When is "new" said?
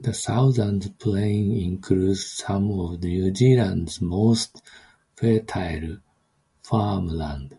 3.02-3.34